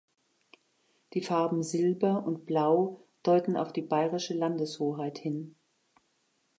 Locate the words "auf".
3.55-3.71